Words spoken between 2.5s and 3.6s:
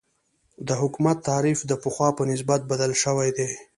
بدل شوی دی.